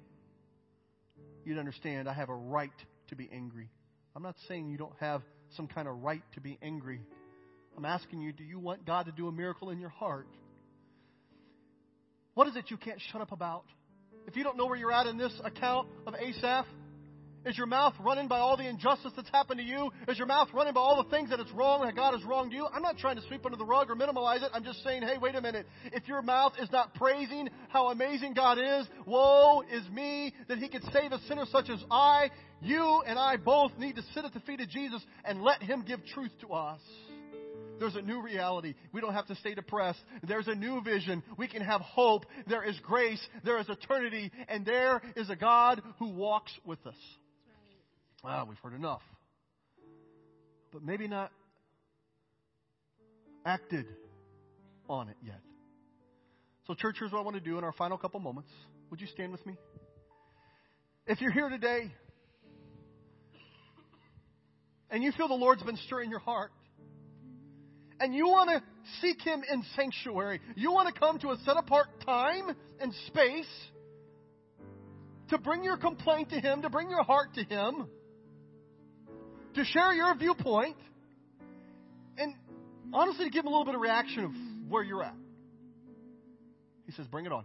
[1.45, 2.71] you'd understand I have a right
[3.09, 3.69] to be angry.
[4.15, 5.23] I'm not saying you don't have
[5.57, 7.01] some kind of right to be angry.
[7.77, 10.29] I'm asking you, do you want God to do a miracle in your heart?
[12.35, 13.65] What is it you can't shut up about?
[14.27, 16.67] If you don't know where you're at in this account of Asaph,
[17.45, 19.91] is your mouth running by all the injustice that's happened to you?
[20.07, 22.53] Is your mouth running by all the things that it's wrong that God has wronged
[22.53, 22.69] you?
[22.73, 24.51] I'm not trying to sweep under the rug or minimize it.
[24.55, 25.67] I'm just saying, hey, wait a minute.
[25.87, 30.69] If your mouth is not praising how amazing God is, woe is me that He
[30.69, 32.31] could save a sinner such as I.
[32.61, 35.85] You and I both need to sit at the feet of Jesus and let Him
[35.85, 36.81] give truth to us.
[37.79, 38.75] There's a new reality.
[38.93, 40.01] We don't have to stay depressed.
[40.23, 41.23] There's a new vision.
[41.37, 42.27] We can have hope.
[42.47, 43.21] There is grace.
[43.45, 44.31] There is eternity.
[44.49, 46.95] And there is a God who walks with us.
[48.25, 49.03] Ah, we've heard enough.
[50.73, 51.33] But maybe not
[53.45, 53.87] acted
[54.89, 55.41] on it yet.
[56.67, 58.51] So, church, here's what I want to do in our final couple moments.
[58.91, 59.57] Would you stand with me?
[61.07, 61.91] If you're here today
[64.89, 66.53] and you feel the Lord's been stirring your heart,
[68.03, 68.61] and you want to
[69.01, 73.47] seek Him in sanctuary, you want to come to a set apart time and space
[75.29, 77.87] to bring your complaint to Him, to bring your heart to Him,
[79.55, 80.77] to share your viewpoint,
[82.19, 82.35] and
[82.93, 84.33] honestly to give Him a little bit of reaction of
[84.69, 85.15] where you're at.
[86.87, 87.45] He says, Bring it on.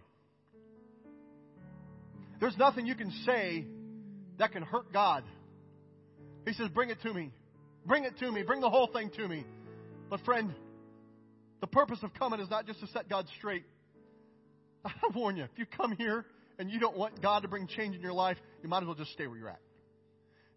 [2.40, 3.64] There's nothing you can say
[4.40, 5.24] that can hurt God.
[6.48, 7.32] He says, Bring it to me.
[7.86, 8.42] Bring it to me.
[8.42, 9.46] Bring the whole thing to me.
[10.10, 10.54] But, friend,
[11.62, 13.64] the purpose of coming is not just to set God straight.
[14.86, 16.26] I warn you, if you come here
[16.60, 18.96] and you don't want God to bring change in your life, you might as well
[18.96, 19.62] just stay where you're at.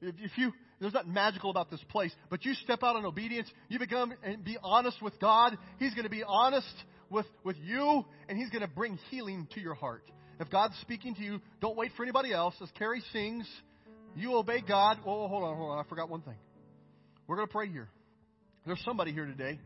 [0.00, 3.48] If, if you, there's nothing magical about this place, but you step out in obedience,
[3.68, 5.56] you become and be honest with God.
[5.78, 6.72] He's going to be honest
[7.10, 10.04] with, with you, and He's going to bring healing to your heart.
[10.38, 12.54] If God's speaking to you, don't wait for anybody else.
[12.62, 13.46] As Carrie sings,
[14.16, 14.98] you obey God.
[15.04, 15.84] Whoa, hold on, hold on.
[15.84, 16.36] I forgot one thing.
[17.26, 17.88] We're going to pray here.
[18.66, 19.58] There's somebody here today.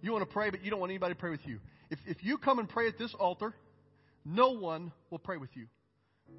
[0.00, 1.58] You want to pray, but you don't want anybody to pray with you.
[1.90, 3.54] If, if you come and pray at this altar,
[4.24, 5.66] no one will pray with you.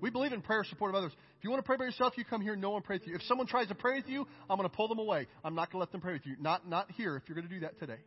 [0.01, 1.11] We believe in prayer support of others.
[1.37, 3.15] If you want to pray by yourself, you come here, no one pray with you.
[3.15, 5.27] If someone tries to pray with you, I'm going to pull them away.
[5.43, 6.35] I'm not going to let them pray with you.
[6.39, 7.99] Not, not here if you're going to do that today.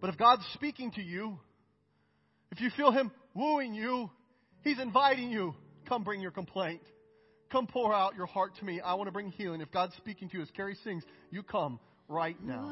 [0.00, 1.38] But if God's speaking to you,
[2.52, 4.10] if you feel Him wooing you,
[4.62, 5.54] He's inviting you.
[5.88, 6.82] Come bring your complaint.
[7.50, 8.80] Come pour out your heart to me.
[8.80, 9.60] I want to bring healing.
[9.60, 12.68] If God's speaking to you, as Carrie sings, you come right now.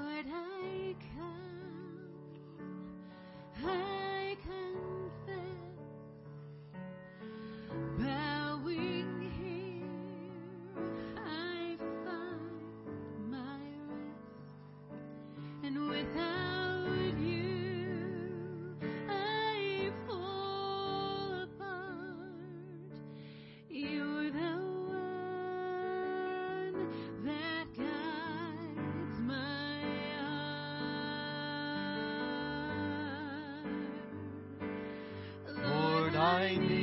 [36.57, 36.78] Lord,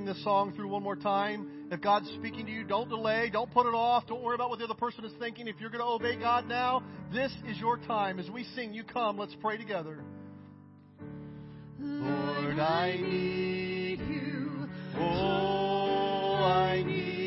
[0.00, 1.46] sing this song through one more time.
[1.70, 3.28] If God's speaking to you, don't delay.
[3.30, 4.06] Don't put it off.
[4.06, 5.46] Don't worry about what the other person is thinking.
[5.46, 6.82] If you're going to obey God now,
[7.12, 8.18] this is your time.
[8.18, 9.18] As we sing, you come.
[9.18, 10.02] Let's pray together.
[11.78, 14.68] Lord, I need you.
[14.96, 17.19] Oh, I need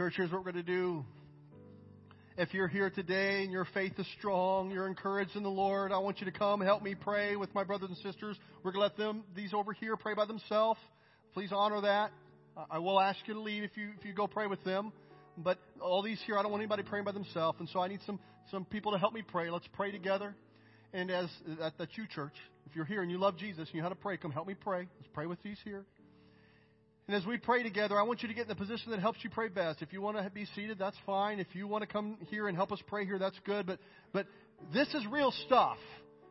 [0.00, 1.04] Church, here's what we're going to do.
[2.38, 5.98] If you're here today and your faith is strong, you're encouraged in the Lord, I
[5.98, 8.38] want you to come help me pray with my brothers and sisters.
[8.62, 10.80] We're going to let them, these over here, pray by themselves.
[11.34, 12.12] Please honor that.
[12.70, 14.90] I will ask you to leave if you if you go pray with them.
[15.36, 18.00] But all these here, I don't want anybody praying by themselves, and so I need
[18.06, 18.18] some
[18.50, 19.50] some people to help me pray.
[19.50, 20.34] Let's pray together.
[20.94, 21.28] And as
[21.60, 23.90] at that you church, if you're here and you love Jesus and you know how
[23.90, 24.88] to pray, come help me pray.
[24.98, 25.84] Let's pray with these here.
[27.10, 29.18] And as we pray together, I want you to get in the position that helps
[29.24, 29.82] you pray best.
[29.82, 31.40] If you want to be seated, that's fine.
[31.40, 33.66] If you want to come here and help us pray here, that's good.
[33.66, 33.80] But
[34.12, 34.28] but
[34.72, 35.78] this is real stuff.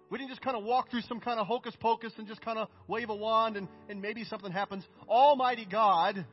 [0.10, 2.58] We didn't just kind of walk through some kind of hocus pocus and just kind
[2.58, 4.86] of wave a wand and, and maybe something happens.
[5.10, 6.26] Almighty God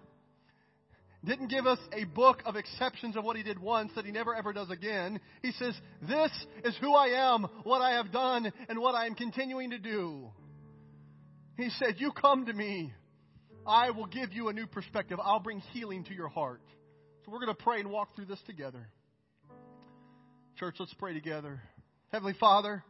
[1.24, 4.32] didn't give us a book of exceptions of what he did once that he never
[4.32, 5.18] ever does again.
[5.42, 6.30] He says, This
[6.64, 10.30] is who I am, what I have done, and what I am continuing to do.
[11.56, 12.92] He said, You come to me.
[13.66, 15.18] I will give you a new perspective.
[15.22, 16.61] I'll bring healing to your heart.
[17.24, 18.87] So we're going to pray and walk through this together.
[20.59, 21.61] Church, let's pray together.
[22.12, 22.85] Heavenly Father,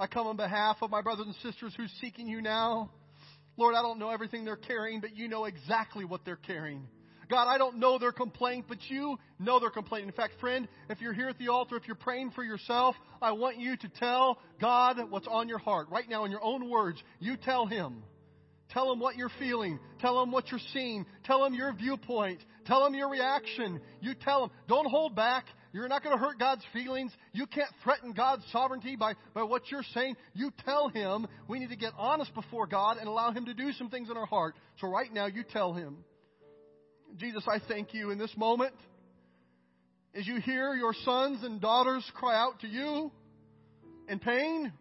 [0.00, 2.90] I come on behalf of my brothers and sisters who's seeking you now.
[3.56, 6.88] Lord, I don't know everything they're carrying, but you know exactly what they're carrying.
[7.30, 10.06] God, I don't know their complaint, but you know their complaint.
[10.06, 13.32] In fact, friend, if you're here at the altar, if you're praying for yourself, I
[13.32, 15.88] want you to tell God what's on your heart.
[15.90, 18.02] Right now, in your own words, you tell Him.
[18.70, 19.78] Tell Him what you're feeling.
[20.00, 21.06] Tell Him what you're seeing.
[21.24, 22.40] Tell Him your viewpoint.
[22.66, 23.80] Tell Him your reaction.
[24.00, 24.50] You tell Him.
[24.68, 25.44] Don't hold back.
[25.72, 27.12] You're not going to hurt God's feelings.
[27.32, 30.16] You can't threaten God's sovereignty by, by what you're saying.
[30.32, 33.72] You tell Him we need to get honest before God and allow Him to do
[33.72, 34.54] some things in our heart.
[34.80, 35.98] So right now, you tell Him.
[37.16, 38.74] Jesus, I thank you in this moment.
[40.14, 43.12] as you hear your sons and daughters cry out to you
[44.08, 44.72] in pain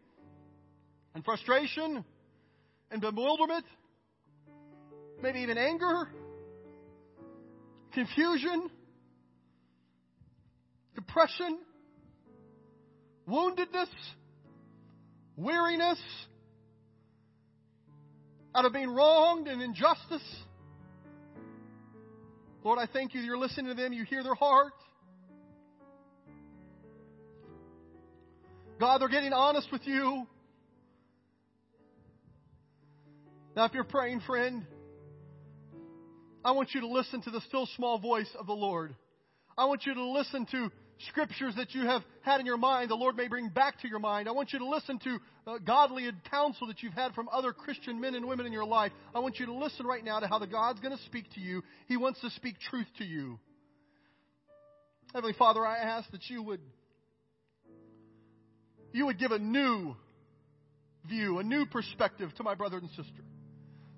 [1.13, 2.05] and frustration
[2.91, 3.65] and bewilderment,
[5.21, 6.07] maybe even anger,
[7.93, 8.69] confusion,
[10.95, 11.59] depression,
[13.27, 13.89] woundedness,
[15.35, 15.99] weariness,
[18.53, 20.23] out of being wronged and injustice.
[22.63, 23.21] Lord, I thank you.
[23.21, 23.93] You're listening to them.
[23.93, 24.73] You hear their heart.
[28.79, 30.25] God, they're getting honest with you.
[33.55, 34.65] Now, if you're praying, friend,
[36.43, 38.93] I want you to listen to the still small voice of the Lord.
[39.57, 40.69] I want you to listen to
[41.09, 43.99] scriptures that you have had in your mind, the Lord may bring back to your
[43.99, 44.27] mind.
[44.27, 47.99] I want you to listen to uh, godly counsel that you've had from other Christian
[48.01, 48.91] men and women in your life.
[49.13, 51.39] I want you to listen right now to how the God's going to speak to
[51.39, 51.63] you.
[51.87, 53.39] He wants to speak truth to you.
[55.13, 56.59] Heavenly Father, I ask that you would
[58.91, 59.95] you would give a new
[61.07, 63.23] view, a new perspective to my brother and sister.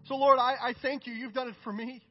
[0.08, 1.14] So, Lord, I, I thank you.
[1.14, 2.02] You've done it for me.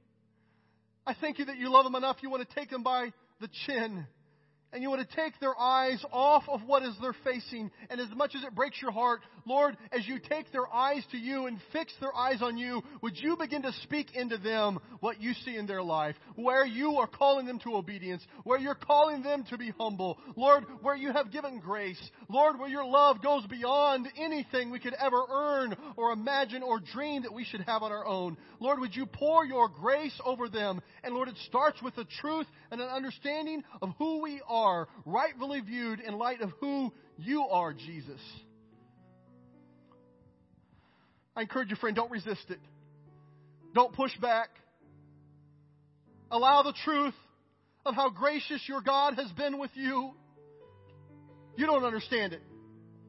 [1.06, 2.16] I thank you that you love them enough.
[2.20, 4.06] You want to take them by the chin
[4.76, 7.70] and you want to take their eyes off of what is they're facing.
[7.88, 11.16] And as much as it breaks your heart, Lord, as you take their eyes to
[11.16, 15.18] you and fix their eyes on you, would you begin to speak into them what
[15.18, 19.22] you see in their life, where you are calling them to obedience, where you're calling
[19.22, 23.46] them to be humble, Lord, where you have given grace, Lord, where your love goes
[23.46, 27.92] beyond anything we could ever earn or imagine or dream that we should have on
[27.92, 28.36] our own.
[28.60, 30.82] Lord, would you pour your grace over them?
[31.02, 34.65] And Lord, it starts with the truth and an understanding of who we are,
[35.04, 38.20] rightfully viewed in light of who you are, Jesus.
[41.34, 42.60] I encourage you, friend, don't resist it.
[43.74, 44.48] Don't push back.
[46.30, 47.14] Allow the truth
[47.84, 50.12] of how gracious your God has been with you.
[51.56, 52.42] You don't understand it.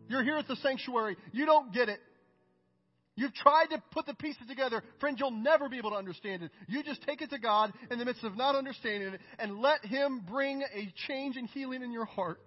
[0.09, 1.17] You're here at the sanctuary.
[1.31, 1.99] You don't get it.
[3.17, 4.83] You've tried to put the pieces together.
[4.99, 6.51] Friend, you'll never be able to understand it.
[6.67, 9.83] You just take it to God in the midst of not understanding it and let
[9.83, 12.39] Him bring a change and healing in your heart.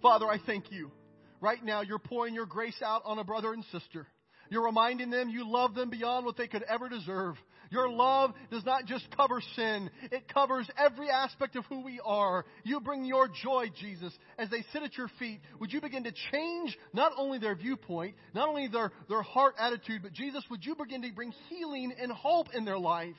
[0.00, 0.92] Father, I thank you.
[1.40, 4.06] Right now, you're pouring your grace out on a brother and sister.
[4.48, 7.34] You're reminding them you love them beyond what they could ever deserve.
[7.70, 12.44] Your love does not just cover sin, it covers every aspect of who we are.
[12.64, 15.40] You bring your joy, Jesus, as they sit at your feet.
[15.60, 20.02] Would you begin to change not only their viewpoint, not only their, their heart attitude,
[20.02, 23.16] but Jesus, would you begin to bring healing and hope in their life?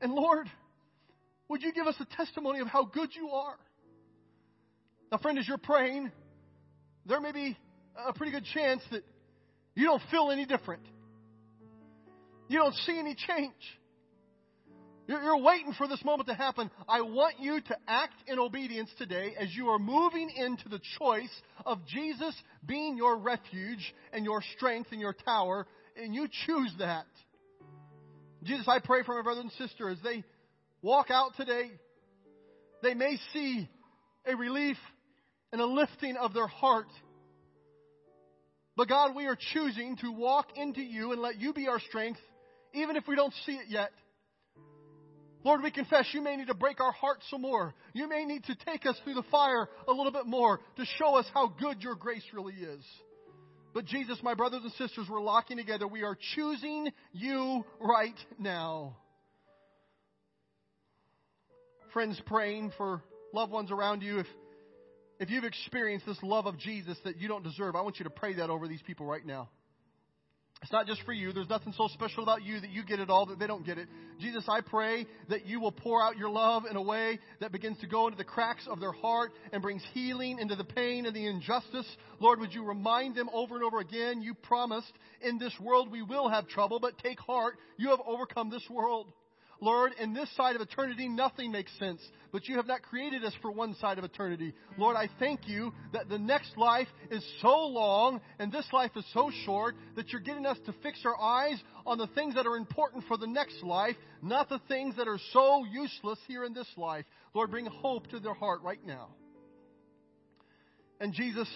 [0.00, 0.46] And Lord,
[1.48, 3.56] would you give us a testimony of how good you are?
[5.10, 6.12] Now, friend, as you're praying,
[7.06, 7.56] there may be
[8.06, 9.02] a pretty good chance that
[9.74, 10.82] you don't feel any different.
[12.48, 13.52] You don't see any change.
[15.06, 16.70] You're, waiting for this moment to happen.
[16.86, 21.30] I want you to act in obedience today as you are moving into the choice
[21.64, 22.34] of Jesus
[22.66, 27.06] being your refuge and your strength and your tower, and you choose that.
[28.44, 30.24] Jesus, I pray for my brother and sister as they
[30.82, 31.70] walk out today,
[32.82, 33.66] they may see
[34.26, 34.76] a relief
[35.52, 36.88] and a lifting of their heart
[38.78, 42.20] but God, we are choosing to walk into you and let you be our strength,
[42.74, 43.90] even if we don't see it yet.
[45.44, 47.74] Lord, we confess you may need to break our hearts some more.
[47.94, 51.16] You may need to take us through the fire a little bit more to show
[51.16, 52.84] us how good your grace really is.
[53.72, 55.86] But Jesus, my brothers and sisters, we're locking together.
[55.86, 58.96] We are choosing you right now.
[61.92, 63.02] Friends praying for
[63.32, 64.18] loved ones around you.
[64.20, 64.26] If
[65.20, 68.10] if you've experienced this love of Jesus that you don't deserve, I want you to
[68.10, 69.48] pray that over these people right now.
[70.62, 71.32] It's not just for you.
[71.32, 73.78] There's nothing so special about you that you get it all that they don't get
[73.78, 73.88] it.
[74.18, 77.78] Jesus, I pray that you will pour out your love in a way that begins
[77.80, 81.14] to go into the cracks of their heart and brings healing into the pain and
[81.14, 81.86] the injustice.
[82.18, 86.02] Lord, would you remind them over and over again, you promised in this world we
[86.02, 87.56] will have trouble, but take heart.
[87.76, 89.12] You have overcome this world.
[89.60, 92.00] Lord, in this side of eternity, nothing makes sense.
[92.30, 94.54] But you have not created us for one side of eternity.
[94.76, 99.04] Lord, I thank you that the next life is so long and this life is
[99.12, 102.56] so short that you're getting us to fix our eyes on the things that are
[102.56, 106.68] important for the next life, not the things that are so useless here in this
[106.76, 107.04] life.
[107.34, 109.08] Lord, bring hope to their heart right now.
[111.00, 111.48] And Jesus,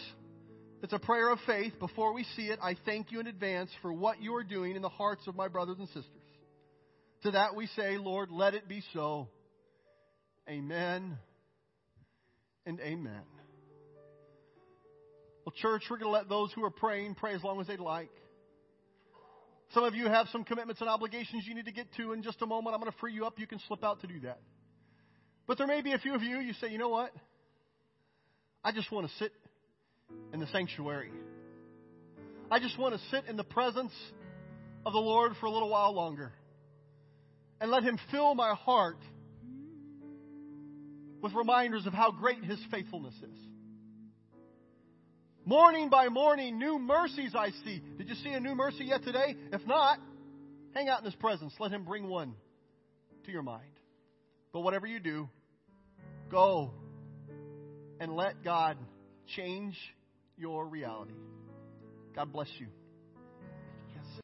[0.82, 1.74] it's a prayer of faith.
[1.78, 4.82] Before we see it, I thank you in advance for what you are doing in
[4.82, 6.21] the hearts of my brothers and sisters.
[7.22, 9.28] To that we say, Lord, let it be so.
[10.48, 11.16] Amen
[12.66, 13.22] and amen.
[15.46, 17.78] Well, church, we're going to let those who are praying pray as long as they'd
[17.78, 18.10] like.
[19.72, 22.42] Some of you have some commitments and obligations you need to get to in just
[22.42, 22.74] a moment.
[22.74, 23.38] I'm going to free you up.
[23.38, 24.40] You can slip out to do that.
[25.46, 27.12] But there may be a few of you, you say, you know what?
[28.64, 29.32] I just want to sit
[30.32, 31.10] in the sanctuary.
[32.50, 33.92] I just want to sit in the presence
[34.84, 36.32] of the Lord for a little while longer
[37.62, 38.98] and let Him fill my heart
[41.22, 43.38] with reminders of how great His faithfulness is.
[45.44, 47.80] Morning by morning, new mercies I see.
[47.96, 49.36] Did you see a new mercy yet today?
[49.52, 49.98] If not,
[50.74, 51.54] hang out in His presence.
[51.60, 52.34] Let Him bring one
[53.26, 53.70] to your mind.
[54.52, 55.28] But whatever you do,
[56.32, 56.72] go
[58.00, 58.76] and let God
[59.36, 59.76] change
[60.36, 61.14] your reality.
[62.16, 62.66] God bless you.